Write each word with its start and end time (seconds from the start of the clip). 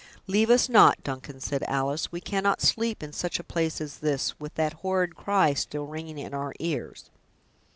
"Leave 0.25 0.49
us 0.49 0.67
not, 0.67 1.03
Duncan," 1.03 1.39
said 1.39 1.61
Alice: 1.67 2.11
"we 2.11 2.19
cannot 2.19 2.59
sleep 2.59 3.03
in 3.03 3.13
such 3.13 3.37
a 3.37 3.43
place 3.43 3.79
as 3.79 3.99
this, 3.99 4.39
with 4.39 4.55
that 4.55 4.73
horrid 4.81 5.15
cry 5.15 5.53
still 5.53 5.85
ringing 5.85 6.17
in 6.17 6.33
our 6.33 6.55
ears." 6.59 7.11